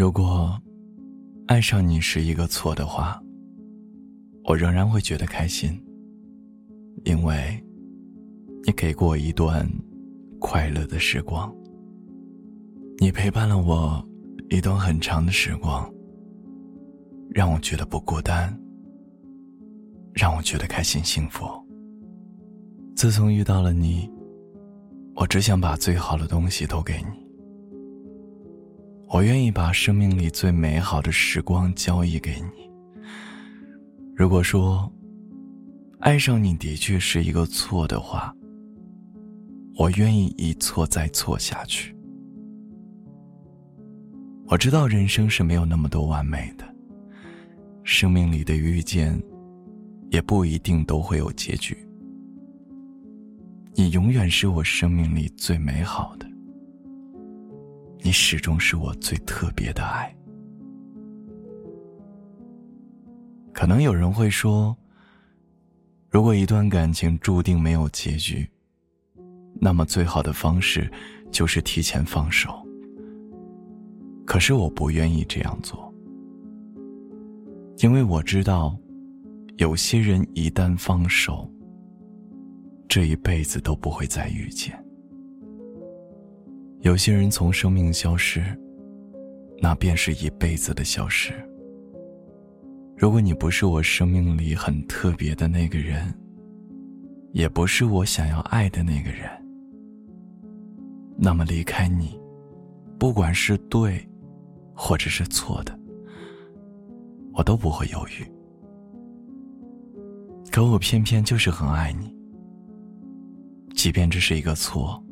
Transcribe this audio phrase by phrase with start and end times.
[0.00, 0.58] 如果
[1.46, 3.22] 爱上你是一个错的话，
[4.44, 5.78] 我仍然会觉得开心，
[7.04, 7.62] 因为
[8.64, 9.70] 你给过我一段
[10.38, 11.54] 快乐的时光，
[12.96, 14.02] 你陪伴了我
[14.48, 15.86] 一段很长的时光，
[17.28, 18.58] 让我觉得不孤单，
[20.14, 21.44] 让我觉得开心幸福。
[22.96, 24.10] 自从遇到了你，
[25.14, 27.29] 我只想把最好的东西都给你。
[29.12, 32.70] 我愿意把生命里最美好的时光交易给你。
[34.14, 34.90] 如果说
[35.98, 38.32] 爱上你的确是一个错的话，
[39.74, 41.92] 我愿意一错再错下去。
[44.46, 46.64] 我知道人生是没有那么多完美的，
[47.82, 49.20] 生命里的遇见
[50.10, 51.76] 也不一定都会有结局。
[53.74, 56.29] 你永远是我生命里最美好的。
[58.02, 60.14] 你始终是我最特别的爱。
[63.52, 64.76] 可能有人会说，
[66.08, 68.48] 如果一段感情注定没有结局，
[69.54, 70.90] 那么最好的方式
[71.30, 72.66] 就是提前放手。
[74.24, 75.92] 可是我不愿意这样做，
[77.78, 78.74] 因为我知道，
[79.58, 81.50] 有些人一旦放手，
[82.88, 84.79] 这一辈子都不会再遇见。
[86.80, 88.42] 有些人从生命消失，
[89.58, 91.30] 那便是一辈子的消失。
[92.96, 96.12] 如果你不是我生命里很特别的那个人，
[97.32, 99.28] 也不是我想要爱的那个人，
[101.18, 102.18] 那么离开你，
[102.98, 104.02] 不管是对，
[104.74, 105.78] 或者是错的，
[107.34, 108.26] 我都不会犹豫。
[110.50, 112.14] 可我偏偏就是很爱你，
[113.74, 115.02] 即便这是一个错。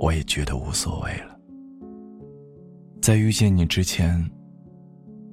[0.00, 1.38] 我也觉得无所谓了。
[3.02, 4.18] 在遇见你之前，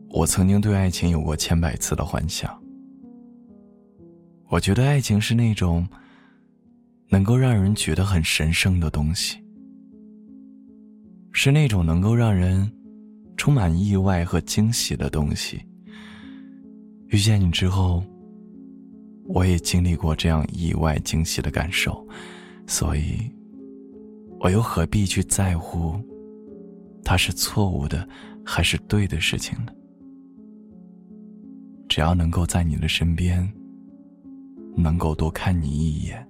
[0.09, 2.53] 我曾经对爱情有过千百次的幻想。
[4.49, 5.87] 我觉得爱情是那种
[7.08, 9.37] 能够让人觉得很神圣的东西，
[11.31, 12.69] 是那种能够让人
[13.37, 15.61] 充满意外和惊喜的东西。
[17.08, 18.03] 遇见你之后，
[19.27, 22.05] 我也经历过这样意外惊喜的感受，
[22.67, 23.31] 所以。
[24.39, 25.99] 我又何必去在乎，
[27.03, 28.08] 它是错误的，
[28.45, 29.73] 还是对的事情呢？
[31.89, 33.52] 只要能够在你的身边，
[34.75, 36.27] 能够多看你一眼，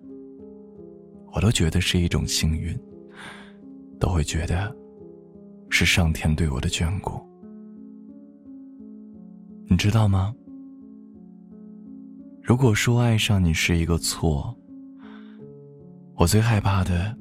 [1.34, 2.78] 我都觉得是一种幸运，
[4.00, 4.74] 都会觉得
[5.70, 7.20] 是上天对我的眷顾。
[9.70, 10.34] 你知道吗？
[12.42, 14.58] 如果说爱上你是一个错，
[16.16, 17.14] 我最害怕的。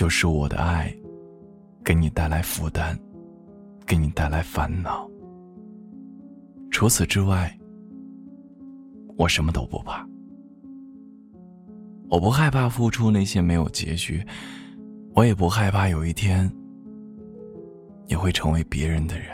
[0.00, 0.90] 就是我的爱，
[1.84, 2.98] 给你带来负担，
[3.86, 5.06] 给你带来烦恼。
[6.70, 7.54] 除此之外，
[9.18, 10.08] 我什么都不怕。
[12.08, 14.26] 我不害怕付出那些没有结局，
[15.12, 16.50] 我也不害怕有一天
[18.06, 19.26] 你会成为别人的人。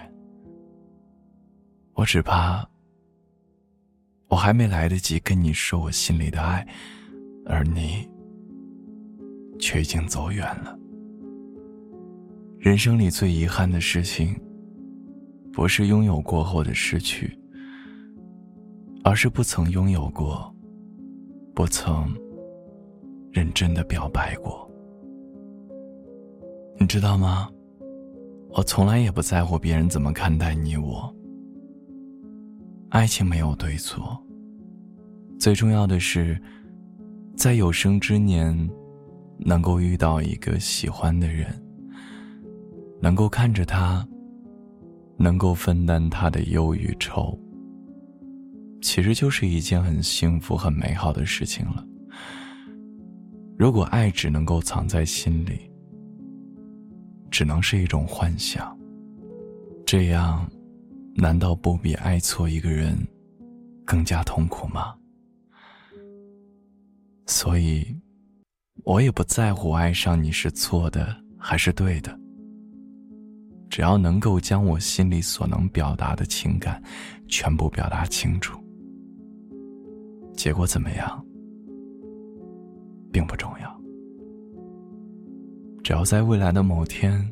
[1.95, 2.69] 我只怕，
[4.27, 6.67] 我还没来得及跟你说我心里的爱，
[7.45, 8.05] 而你。
[9.59, 10.79] 却已经走远了。
[12.59, 14.35] 人生里最遗憾的事情，
[15.53, 17.39] 不是拥有过后的失去，
[19.05, 20.53] 而是不曾拥有过，
[21.55, 22.13] 不曾
[23.31, 24.69] 认真的表白过。
[26.79, 27.49] 你知道吗？
[28.51, 31.15] 我从来也不在乎别人怎么看待你我。
[32.89, 34.19] 爱情没有对错，
[35.39, 36.41] 最重要的是，
[37.37, 38.69] 在有生之年。
[39.39, 41.47] 能够遇到一个喜欢的人，
[43.01, 44.07] 能够看着他，
[45.17, 47.39] 能够分担他的忧与愁，
[48.81, 51.87] 其实就是一件很幸福、很美好的事情了。
[53.57, 55.71] 如果爱只能够藏在心里，
[57.31, 58.77] 只能是一种幻想，
[59.87, 60.51] 这样，
[61.15, 62.99] 难道不比爱错一个人
[63.85, 64.95] 更加痛苦吗？
[67.27, 67.96] 所以。
[68.87, 72.21] 我也不在乎爱上你是错的还是对的，
[73.69, 76.81] 只要能够将我心里所能表达的情感
[77.27, 78.57] 全部表达清楚，
[80.37, 81.27] 结果怎么样
[83.11, 83.81] 并不重要。
[85.83, 87.29] 只要在未来的某天，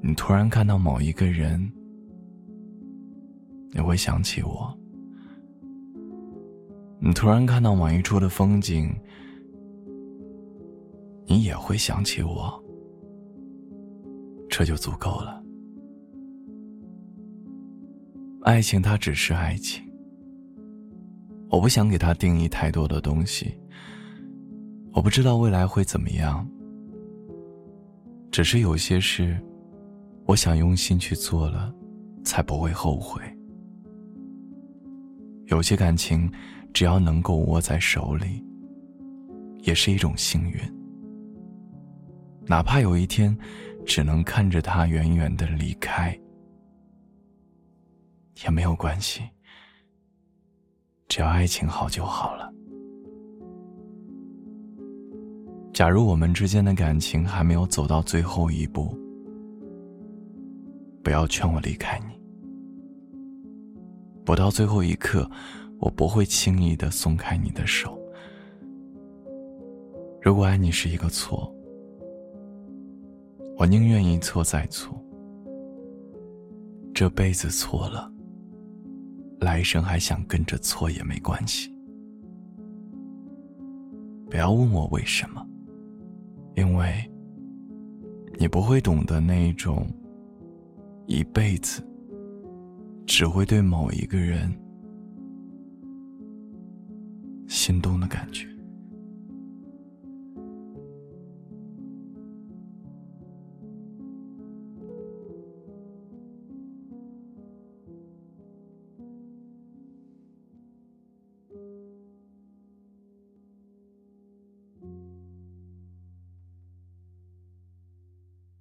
[0.00, 1.60] 你突然看到某一个人，
[3.72, 4.72] 你会想起我；
[7.00, 8.94] 你突然看到某一处的风景。
[11.28, 12.64] 你也会想起我，
[14.48, 15.42] 这就足够了。
[18.42, 19.82] 爱情它只是爱情，
[21.50, 23.54] 我不想给它定义太多的东西。
[24.94, 26.48] 我不知道未来会怎么样，
[28.32, 29.38] 只是有些事，
[30.24, 31.72] 我想用心去做了，
[32.24, 33.22] 才不会后悔。
[35.48, 36.30] 有些感情，
[36.72, 38.42] 只要能够握在手里，
[39.58, 40.77] 也是一种幸运。
[42.48, 43.36] 哪怕有一天，
[43.84, 46.18] 只能看着他远远的离开，
[48.42, 49.22] 也没有关系。
[51.08, 52.50] 只要爱情好就好了。
[55.74, 58.98] 假如我们之间的感情还没有走到最后一步，
[61.04, 62.18] 不要劝我离开你。
[64.24, 65.30] 不到最后一刻，
[65.78, 67.98] 我不会轻易的松开你的手。
[70.22, 71.54] 如果爱你是一个错，
[73.58, 74.96] 我宁愿一错再错，
[76.94, 78.08] 这辈子错了，
[79.40, 81.74] 来生还想跟着错也没关系。
[84.30, 85.44] 不要问我为什么，
[86.54, 87.10] 因为
[88.38, 89.86] 你不会懂得那种
[91.06, 91.84] 一辈子。
[93.10, 94.54] 只会对某一个人
[97.46, 98.46] 心动的感觉。